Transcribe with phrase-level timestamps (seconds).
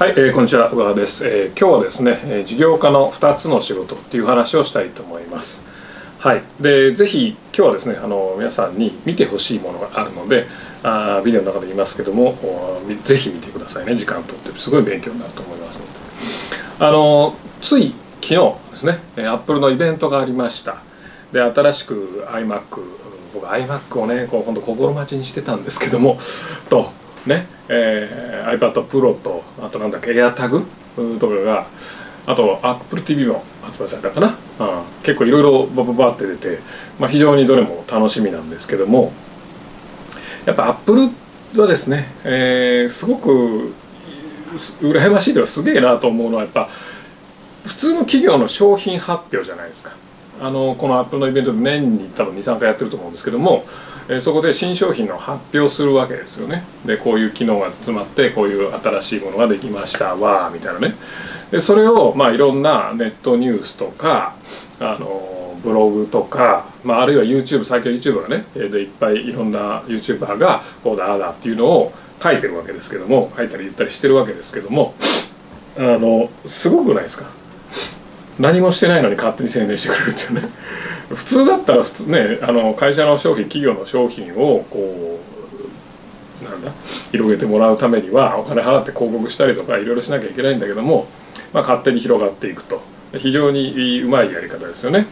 [0.00, 5.60] はい、えー、こんにちは小川です、えー今日はですね、えー事業家の2つの仕事っていう話をしたいと思います。
[6.18, 10.46] はいでぜひ今日はですねあの皆さんに見てほしいものがあるので
[10.82, 12.34] あビデオの中で言いますけども
[13.04, 13.94] ぜひ見てくださいね。
[13.94, 16.86] 時間とってすごい勉強になると思いますので。
[16.86, 18.36] あのつい昨日
[18.70, 20.76] ですねえー Apple のイベントがありました。
[21.30, 22.62] で新しく iMac
[23.34, 26.18] 僕 iMac をねこう本当心待ちにしてたんですけども
[26.70, 26.90] と
[27.26, 31.66] ね、えー iPad Pro とあとなんだっけ？AirTag とかが
[32.26, 34.34] あと AppleTV も発売されたかな、うん、
[35.02, 36.58] 結構いろいろバババって出て、
[36.98, 39.12] まあ、非常にどれも楽しみなんですけども
[40.46, 41.10] やっぱ Apple
[41.56, 43.74] はですね、えーすごく
[44.80, 46.68] 羨ましいというかすげえなと思うのはやっぱ
[47.64, 49.92] 普通の企業の商品発表じゃないですか。
[50.40, 53.64] あのこのアップルのイベントで年に多分23回やってると思うんですけども、
[54.12, 56.64] えそこで新商品の発表するわけですよね。
[56.84, 60.16] でこういう機能が詰まってこういう新しいものができました。
[60.16, 60.94] わみたいなね。
[61.52, 64.34] でそれをまあいろんなネットニュースとか
[64.80, 74.94] あのブログとか、まあ、あるいは YouTube 最近 YouTube がねでいっぱいいろんな YouTuber がこうだああだっていうのを書いてるわけですけども書いたり言ったりしてるわけですけども
[75.76, 77.26] あのすごくないですか？
[78.38, 80.48] 何もしてないのに勝手に宣伝してくれるっていうね。
[81.10, 85.18] 普通だったら普通ねあの会社の商品企業の商品をこ
[86.40, 86.72] うなんだ
[87.10, 91.06] 広げてもらうためにはお金払って広告したりとかいろいろしなきゃいけないんだけども、
[91.52, 92.80] まあ、勝手に広がっていくと
[93.18, 95.06] 非常にうまいやり方ですよね。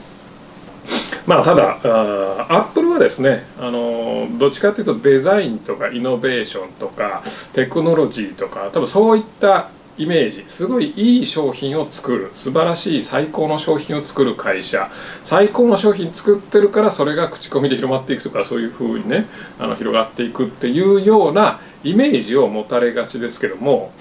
[1.27, 9.69] まあただあアップルはですねあのどっちかというとデザインとかイノベーションとかテクノロジーとか多分そういった
[9.99, 14.89] イメージすごいいい商品を作る素晴らしい最高の商品を作る会社
[15.23, 19.27] 最高の商品作ってるからそれが口コミで広まっていくとかそういうふうにね
[19.59, 23.93] あの広がっていくっていうようなイメージを持たれがちですけども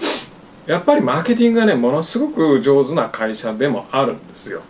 [0.66, 4.62] やっぱりマーケティングがねものすごく上手な会社でもあるんですよ。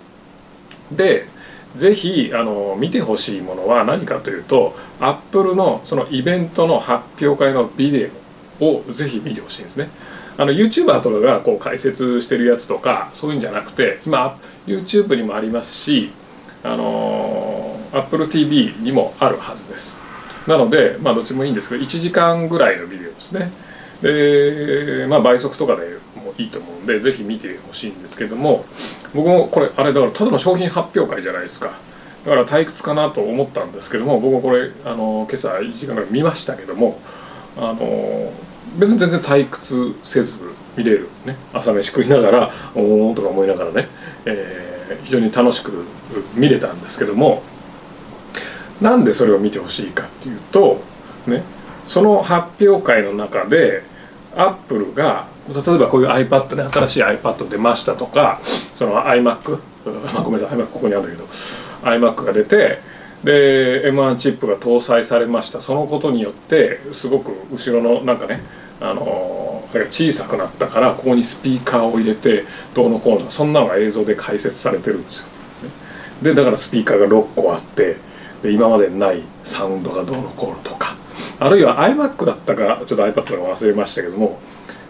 [0.92, 1.26] で
[1.74, 8.10] ぜひあの見てほしいものは何かというとアップルのそのイベントの発表会のビデ
[8.60, 9.90] オをぜひ見てほしいんですね。
[10.38, 16.12] あの YouTuber とかがこう解説してるやつとかそういうんじゃなくて今 YouTube にもありますし
[16.62, 20.00] あの AppleTV にもあるはずです。
[20.46, 23.50] なのでまあどっちもいいんですけど1時間ぐらいのビデオですね。
[24.00, 28.64] でまあ倍速とかでもいいと思うんでぜひ見てほしいんですけども
[29.14, 31.72] 僕もこれあれだからただの商品発表会じゃないですか
[32.24, 37.00] だから退屈かなと思ったんですけども僕もこれあの今朝1時間ぐらい見ましたけども
[37.56, 38.32] あの
[38.76, 43.88] 別に全然退屈せず見れる、ね、朝飯食いながらおーんとか思いながらね、
[44.24, 44.68] えー
[45.04, 45.84] 非常に楽しく
[46.34, 47.42] 見れたんですけども。
[48.80, 50.80] なんでそれを見てほしいかっていうと
[51.26, 51.42] ね
[51.84, 53.82] その発表会の中で
[54.36, 59.58] アップルが例えばこういう iPad ね新しい iPad 出ましたとかその iMac
[60.22, 61.24] ごめんなさい iMac ここにあるんだけど
[61.82, 62.78] iMac が出て
[63.24, 68.40] で M1 チップが搭載されましたそのことによってすごく後ろのなんかね
[68.80, 75.26] あの小さくなったからここにスピーカーを入れてどうのこうのそんなのが映像で解説されてるんですよ。
[76.22, 77.96] でだからスピーカーが6個あって
[78.42, 80.96] で今までにないサウンドがどうのこうのとか
[81.38, 84.40] あるいは iMac だったかちょっと iPad か忘れましたけども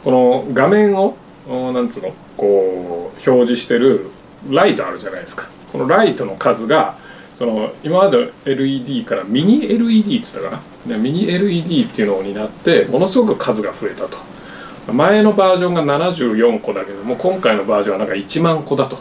[0.05, 1.17] この画面を
[1.49, 4.11] おなんつうのこう表示してる
[4.49, 6.97] ライトあるじゃないですかこのライトの数が
[7.39, 10.97] その今まで LED からミニ LED っつったかな？
[10.97, 14.19] でミニ LED っていうのになってものすごく数が増えたと。
[14.93, 18.99] 前のバージョンが74個だけども今回のバージョンはなんか1万個だと。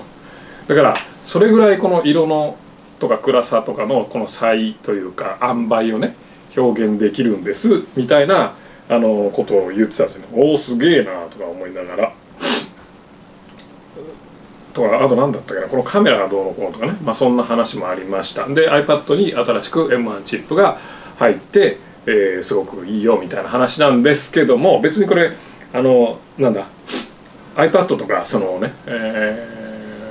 [0.67, 0.93] だから
[1.23, 2.57] それぐらいこの色の
[2.99, 6.15] とか暗さとかのこの差異というか塩梅をね
[6.55, 8.53] 表現できるんですみたいな
[8.89, 10.21] あのことを言ってたんですよ。
[10.21, 12.13] ねおおすげえなとか思いながら。
[14.77, 18.47] とかあと何だったっけなこのカメラがどうのこうのとかね、まあ、そんな話もありました。
[18.47, 20.77] で iPad に新しく M1 チップが
[21.17, 25.31] 入って、えーすごくいいよみたいな話なんですけども別にこれ
[25.73, 26.65] あのなんだ
[27.55, 29.57] iPad とかそのね、えー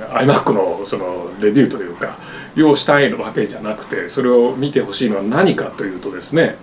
[0.07, 2.17] iMac のそのレビューというか
[2.55, 6.55] 用したいわけじゃなくてそれを見てほしいのは何かというとですね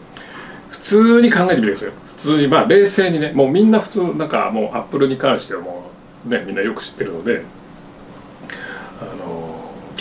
[0.71, 5.91] 普通に考えてみてください普通にまあ冷静にねもうみんな普通なんかもう Apple に関してはも
[6.27, 7.43] うねみんなよく知ってるので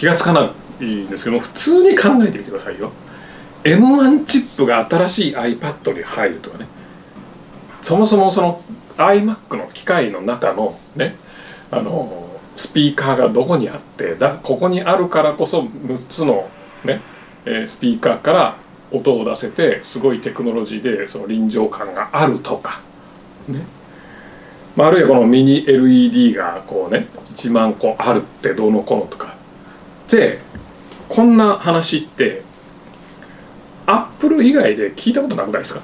[0.03, 2.91] 気がつかないんですけど普通に考えてみてくださいよ。
[3.63, 6.67] M1 チップが新しい iPad に入るとかね。
[7.81, 8.61] そもそもその
[8.97, 11.15] iMac の機械の中のね
[11.71, 12.27] あの
[12.57, 16.49] スピーカーがどこにあってだここにあるからこそ6つの
[16.83, 16.99] ね、
[17.45, 18.57] えスピーカーから
[18.91, 22.81] 音を出せてすごいテクノロジーでその臨場感があるとか
[23.47, 23.61] ね。
[24.75, 29.41] まあ、あるいはこのミニ LED がこうね1万個あるってどうのこうのとか。
[30.15, 30.39] で
[31.09, 32.43] こんな話って
[33.87, 35.81] アップル以外で聞いたことなくないですか？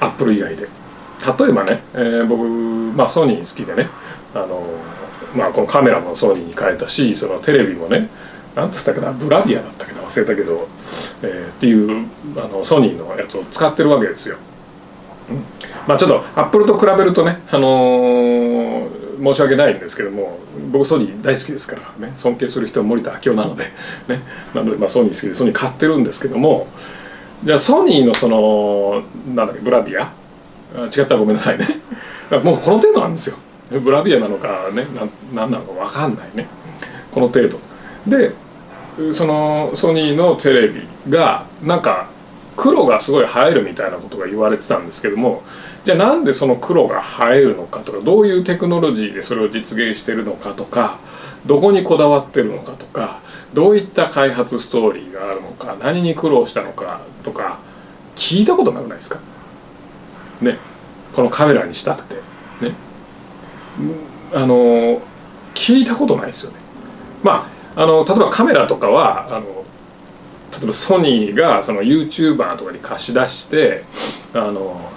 [0.00, 0.66] アップル以外で。
[0.66, 2.44] 例えばね、えー、僕、
[2.96, 3.88] まあ、ソニー好きでね
[4.34, 4.62] あの、
[5.36, 8.08] まあ、このカメラもソニーに変えたしそのテレビもね
[8.54, 10.68] 何つったかなブラビアだったけど忘れたけど、
[11.22, 14.36] えー、っていうあのソニーのやつを使ってるわけですよ。
[15.28, 15.44] うん、
[15.86, 18.47] まあちょっとアップルと比べるとね、あのー、
[19.22, 20.38] 申し訳ないんですけども
[20.70, 23.64] 僕ソニー大好きですからね尊敬する人は森田明夫なので、
[24.08, 24.20] ね、
[24.54, 26.66] なのでまあソニー好きでソニー買ってるんですけども
[27.44, 29.02] じゃあソニーのその
[29.34, 30.12] なんだっけブラビア？
[30.74, 31.66] 違ったらごめんなさいね。
[32.42, 33.36] もうこの程度なんですよ。
[33.70, 34.86] ブラビアなのかね
[35.32, 36.48] 何なのか分かんないね。
[37.12, 37.60] この程度。
[38.06, 38.32] で
[39.12, 42.08] そのソニーのテレビがなんか
[42.56, 45.42] 黒がすごい映えるみたいなことが言われてたんですけども
[45.88, 47.02] じゃあなんでその黒が
[47.32, 50.98] 映えるのかとかどういうテクノロジーでそれを実現してるのかとか
[51.46, 53.20] どこにこだわってるのかとか
[53.54, 57.58] どういった開発ストーリーがあるのか何に苦労したのかとか
[58.16, 59.18] 聞いたことなくないですか？
[60.42, 60.58] ね。
[61.16, 62.16] このカメラにしたって。
[62.60, 62.74] ね。
[64.34, 65.00] あの
[65.54, 66.58] 聞いたことないですよね。
[67.22, 69.64] まああの例えばカメラとかはあの
[70.52, 73.84] 例えばソニーがその YouTuber とかに貸し出して
[74.34, 74.92] あの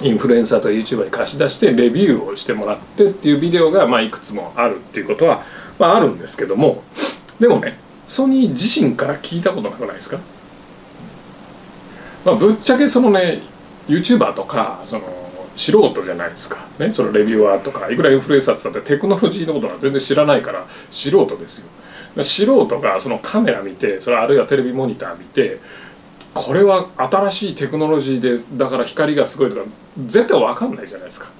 [0.00, 5.42] インフルエンサーとか YouTuber に貸し出してレビューをしてもらってっていうビデオがまあいくつもあるっていうことは
[5.78, 6.82] まああるんですけども。
[7.40, 10.18] でもねソニー自身から聞いたことなくないですか、
[12.24, 13.42] まあ、ぶっちゃけそのね
[13.86, 15.02] YouTuber とかその
[15.56, 21.66] 素人じゃないですか、ね、そのレビューアーとかいくらインフルエンサーってったってテクノロジーのことは全然知らないから素人ですよ。
[22.22, 25.58] 素人がそのカメラ見てそれあるいはテレビモニター見て
[26.34, 29.62] これは新しいテクノロジーでだから光がすごいとか
[30.06, 31.30] 絶対分かんないじゃないですか。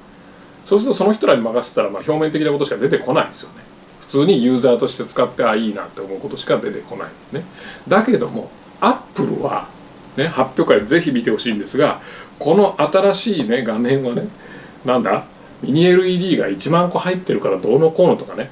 [0.66, 3.62] そうするとその人らに任せたらまあ表面的なことしか出てこないですよね。
[4.00, 7.44] 普通にユーザーとして使ってあいいなって思うことしか出てこないね。
[7.86, 8.50] だけども
[8.80, 9.68] アップルは
[10.16, 12.00] ね発表会ぜひ見てほしいんですが
[12.38, 14.28] この新しいね画面はね
[14.84, 15.24] なんだ？
[15.62, 18.50] ミニ LED が1万個入ってるからどうのこうのとかね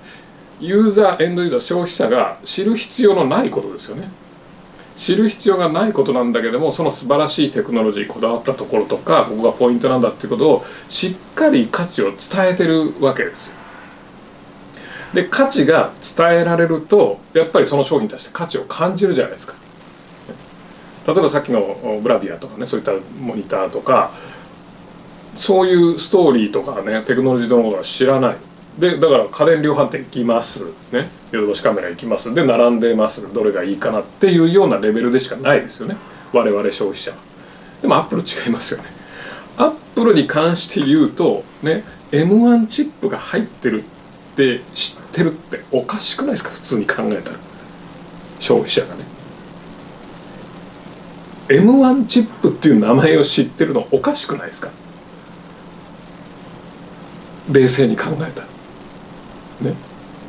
[0.61, 4.09] ユーザーエンドユーザー消費者が知る必要のないことですよね。
[4.97, 12.19] 知る必要がないことなんだけどもその素晴らしいテクノロジーこだわったところとかここがポイントなんだっていうことをしっかり価値を伝
[12.53, 13.55] えてるわけですよ。
[15.15, 19.55] で価値が伝えられるとやっぱりその商品に対して価値を感じるじゃないですか。
[21.07, 24.11] 例えばさっきのブラビアとかねそういったモニターとか
[25.37, 28.37] そういうストーリーとかねテクノロジーのことは知らない。
[28.79, 30.65] でだから家電量販店行きます。
[30.93, 31.09] ね。
[31.33, 32.35] ヨドバシカメラ行きます。
[32.35, 33.33] で並んでます。
[33.33, 35.97] どれがいいかなっていうようなレベルでしかないですよね。
[36.33, 37.13] 我々消費者。
[37.81, 38.85] でもアップル違いますよね。
[39.57, 46.51] アップルに関して言うとね M1 チップが入ってるって知ってるっておかしくないですか？
[46.51, 47.37] 普通に考えたら。
[48.41, 49.05] 消費者がね。
[51.49, 54.69] M1 チップっていう名前を知ってるのおかしくないですか？
[57.51, 58.56] 冷静に考えたら。
[59.61, 59.75] ね。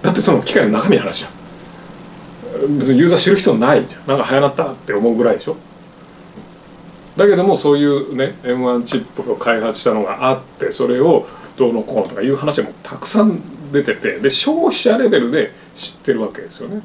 [0.02, 2.78] だってその機械の中身の話じゃん。
[2.80, 4.08] 別にユーザー知る必要ないじゃん。
[4.08, 5.58] なんか流行ったなって思うぐらいでしょ。
[7.18, 11.28] だけどもそういうね M1 チップを開発したのがあってそれを
[11.58, 13.42] どうのこうのとかいう話もたくさん
[13.72, 16.82] 出ててで消費者レベルで知ってるわけですよね。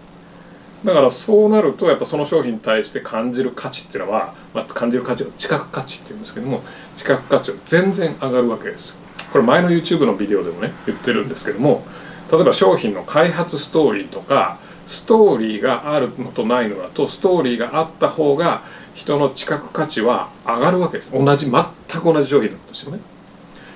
[0.85, 6.63] だからそうなるとやっぱその商品に対して感じる価値っていうのは、まあ、感じる価値を知覚価値っていうんですけども
[6.97, 8.97] 知覚価値は全然上がるわけですよ。
[9.33, 11.85] これ前の YouTube のビデオでもね言ってるんですけども
[12.33, 18.63] 例えば商品の開発ストーリーとかストーリーがあるのとないのだとストーリーがあった方が
[18.95, 21.13] 人の知覚価値は上がるわけです。
[21.13, 21.65] 同じ全
[22.01, 22.99] く同じ商品だったとしね。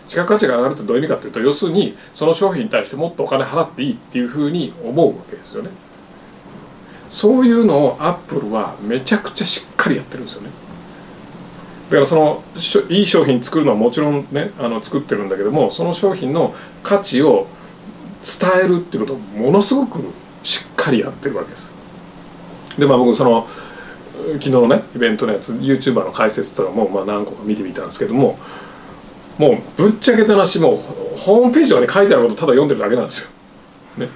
[0.08, 5.70] 知覚価値が上がるってどういう意味かっていうと要するにその商品に対してもっとお金払っていいっていうふうに思うわけですよね。
[7.08, 10.50] そういうのをアップルはめちゃくちゃしっかりやってるんですよね。
[11.90, 12.42] だからその
[12.88, 17.46] いい商品作るのはもちろんねあの作ってるんだけどもその商品の価値を
[18.40, 20.00] 伝えるっていうことをものすごく
[20.42, 21.71] しっかりやってるわけです
[22.78, 23.47] でまあ僕その
[24.35, 28.38] 昨日のねイベントのやつ YouTuber の解説とかもまあ何個か見てみたんですけども
[29.38, 30.76] もうぶっちゃけた話もう
[31.16, 33.28] ホームページとかに書いてあることただ読んでるだけなんですよ。
[33.99, 34.09] ね、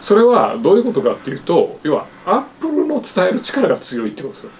[0.00, 4.50] それはどういうことかっていうと要はアップルの伝える力が強いってことですよ。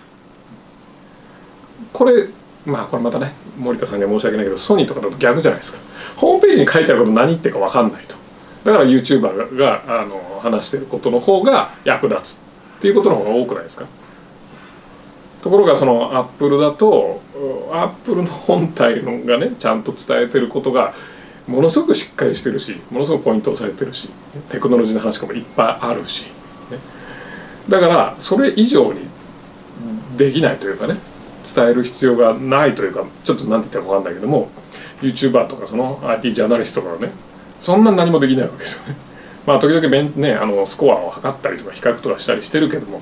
[1.92, 2.28] これ
[2.66, 5.78] まあこれまたね森田さんには申し訳ないけどソニーとかだと逆じゃないですか。
[6.16, 8.16] ホームページに書いてあること何言ってるか分かんないと。
[8.64, 13.86] だから YouTuber があの話してることの方が役立つっていうことの方が多くないですか？
[15.42, 17.20] ところがそのアップルだと
[17.70, 20.94] アップルの本体のがねちゃんと伝えてることが
[21.46, 24.08] ものすごくしっかりしてるしものすごくポイントをされてるし
[24.48, 26.28] テクノロジーの話とかもいっぱいあるし、
[26.70, 26.78] ね、
[27.68, 29.00] だからそれ以上に
[30.16, 30.94] できないというかね
[31.54, 34.48] 伝える必要がないというかちょっと何て言ったら分かんないけども
[35.02, 37.12] YouTuber とかその IT ジャーナリストとかね
[37.64, 38.94] そんな何もできないわけですよね。
[39.46, 43.00] まあ時々ねあのスコアを測ったりとか比較とかしたりしてるけども、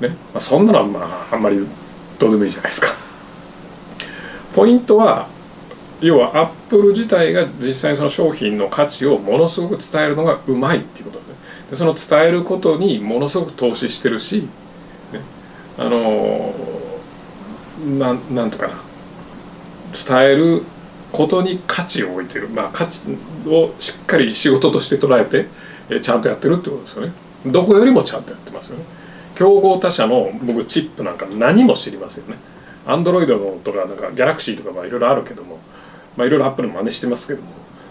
[0.00, 1.66] ねまあ、そんなのはまああんまり
[2.18, 2.94] どうでもいいじゃないですか。
[4.54, 5.26] ポイントは
[6.00, 11.34] 要はアップル自体が実際にその商品の価値をものすごく伝えるのがうまいっていうことですね。
[11.70, 14.48] でその伝えることにものすごく投資してるし、
[15.12, 15.20] ね、
[15.78, 16.54] あの
[17.98, 18.72] なんなんとかな
[19.92, 20.62] 伝える
[21.12, 23.00] ことに価値を置いてる、まあ、価値
[23.46, 25.46] をしっかり仕事として捉えて、
[25.88, 27.12] えちゃんとやってるってことですよね。
[27.46, 28.84] どこよりもちゃんとやってますよね。
[29.34, 32.36] 競合他社の僕チップなんか何も知りませんね。
[32.86, 35.58] アンドロイドのとかなんかギャラクシーとかまあいろいろあるけども、
[36.16, 37.48] まあ、いろいろアップルの真似してますけども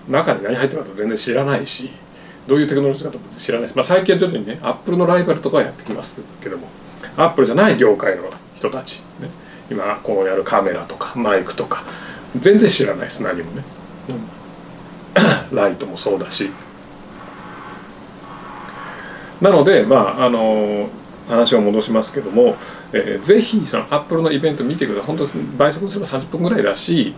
[0.07, 1.89] 中に何入ってるか全然知らないし
[2.47, 6.67] どういうテクノロジーかと知らないし、まあ、最近は徐々にねアップルのライバルとかはやってきますけども
[7.15, 8.23] アップルじゃない業界の
[8.55, 9.29] 人たち、ね、
[9.69, 11.83] 今こうやるカメラとかマイクとか
[12.37, 13.63] 全然知らないです何もね、
[15.51, 16.49] うん、 ライトもそうだし。
[19.41, 20.89] なのでまああの
[21.29, 22.57] 話を戻しますけども、
[22.91, 25.15] えー、ぜひそのアップルのイベント見てください。
[25.15, 25.25] 本当
[25.57, 27.13] 倍速にすれば30分ぐらいだし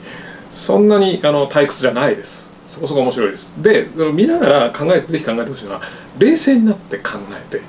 [0.51, 2.49] そんなにあの退屈じゃないです。
[2.67, 3.51] そこそこ面白いです。
[3.57, 5.81] で見ながら考えてぜひ考えてほしいのは
[6.17, 7.61] 冷静になって考えて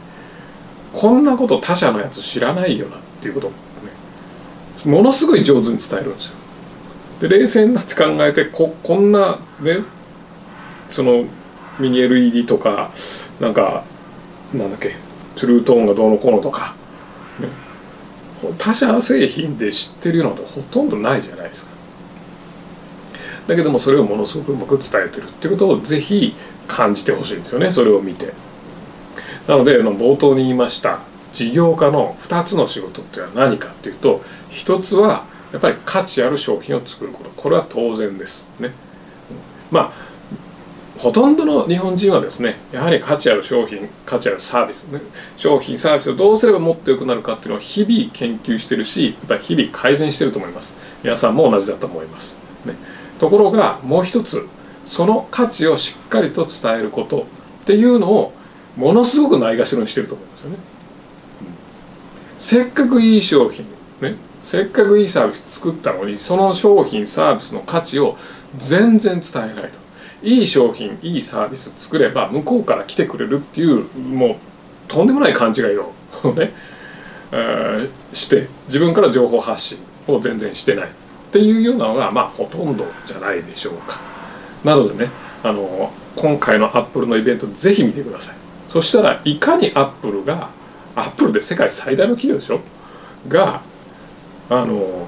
[0.92, 3.56] こんなこと他社のやつ知らないよなっていうことをね
[4.84, 6.41] ものすごい上手に伝えるんですよ
[7.22, 9.78] で冷静になって考えてここんなね
[10.88, 11.24] その
[11.78, 12.90] ミニ LED とか
[13.40, 13.84] なんか
[14.52, 14.96] なんだっけ
[15.36, 16.74] トゥルートーンがどうのこうのとか、
[17.40, 17.48] ね、
[18.58, 21.72] 他社製品で知ってるようなことほとんどないじゃないですか。
[23.46, 26.34] だけどもそれをものすごくうまく伝えてるっていうことをぜひ
[26.68, 28.32] 感じてほしいんですよねそれを見て。
[29.46, 31.00] なので冒頭に言いました
[31.32, 37.30] 事業家の2つの仕事っていうのは何かっていうと一つはやっぱり価値ある商品を作ること。
[37.30, 38.46] これは当然です。
[38.58, 38.72] ね。
[39.70, 40.12] まあ
[40.98, 45.00] ほとんどの日本人はですねやはり価値ある商品価値あるサービスね
[45.36, 50.74] 商品サービスをどうすればもっと良くなるかっていうのを日々研究してるしやっぱり日々改善してると思います。
[51.02, 52.74] 皆さんも同じだと思います、ね、
[53.18, 54.46] ところがもう一つ
[54.84, 57.22] その価値をしっかりと伝えること
[57.62, 58.32] っていうのを
[58.76, 60.56] ものすごくないがしろにしてると思いますよね、
[61.40, 61.46] うん、
[62.38, 63.66] せっかくいい商品
[64.00, 64.14] ね。
[64.42, 68.16] せっかくいいサービス作ったのにその商品サービスの価値を
[68.58, 69.78] 全然伝えないと
[70.22, 74.36] いい商品いいサービス作れば向こうから来てくれるっていうもう
[74.88, 75.92] とんでもない勘違いを
[76.34, 76.52] ね、
[77.32, 80.88] えー、して自分から情報発信を全然してないっ
[81.32, 84.00] ていうようなのがまあほとんどじゃないでしょうか。
[84.64, 85.10] なのでね
[85.42, 88.34] あの今回のアップルのイベントぜひ見てください。
[88.68, 90.50] そしたらいかにアップルが
[90.94, 92.60] アップルで世界最大の企業でしょ？
[93.28, 93.62] が
[94.60, 95.06] あの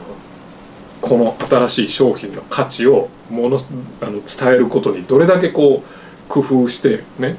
[1.02, 3.58] この新しい商品の価値をもの
[4.00, 7.36] あの伝えることにどれだけこう工夫してね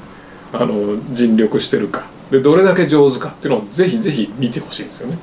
[0.53, 5.17] あの尽力してるかでどれだけ上手かっていうのをぜひぜひ見てほしいんですよね。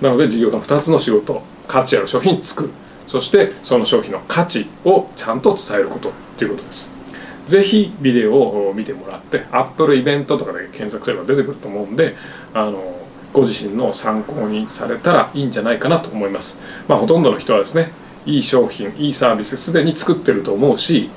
[0.00, 2.70] なので事業家の2つの仕事価値ある商品作る
[3.06, 6.96] そしてその商品の価値をちゃんと伝えることっていうことです。
[7.46, 12.16] ぜひビデオを見てもらってアップルイベントとかで検索すれば出てくると思うんで
[12.52, 12.95] あの
[13.36, 16.58] ご自身の参考にされたらいいんじゃないかなと思います。
[16.88, 17.90] まあ、ほとんどの人はですね
[18.24, 21.10] いい商品いいサービスすでに作ってると思うし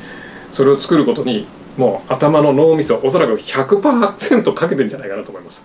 [0.51, 1.47] それを作ることに
[1.77, 5.63] もう頭の脳みそおそらく100%かけてんじゃないかなと思います。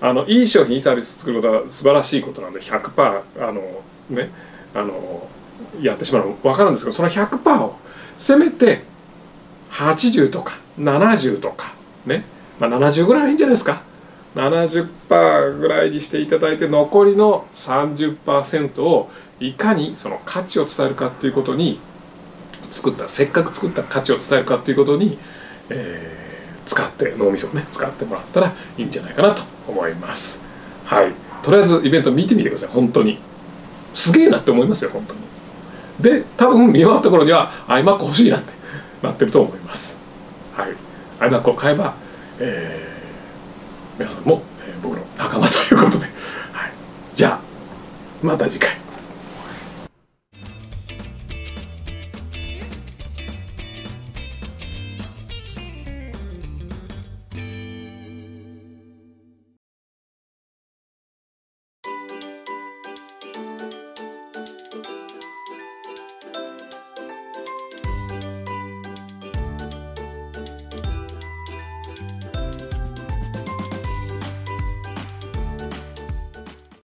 [0.00, 4.30] あのいい商品いいサービス作ることは素晴らしいことなんで100%あのね
[4.74, 5.28] あの
[5.82, 7.76] やってしまうの分かるんですけどその100%を
[8.16, 8.84] せめて
[9.70, 11.74] 80とか70とか
[12.06, 12.24] ね、
[12.58, 13.82] まあ、70ぐらいいいんじゃないですか。
[14.34, 19.10] 70%ぐらいにしていただいて残りの30%を
[19.40, 21.78] いかにその価値を伝えるかっていうことに
[22.70, 25.18] 作ったせっかく作った価値を伝えるかっていうことに、
[25.70, 30.40] えー、使って脳みそをね使ってもらったらいいんじゃないかなと思います。
[30.84, 31.12] はい。
[31.42, 32.68] とりあえずイベント見てみてください。
[32.70, 33.18] 本当に。
[33.92, 35.20] すげえなって思いますよ本当に。
[36.00, 38.52] で多分見終わった頃には iMac 欲しいなって
[39.02, 39.96] なってると思います。
[40.54, 40.72] はい。
[41.20, 41.94] iMac を買えば、
[42.40, 42.93] えー
[43.98, 46.06] 皆さんも、えー、僕の仲間ということで、
[46.52, 46.72] はい、
[47.14, 47.40] じゃあ
[48.22, 48.76] また次回。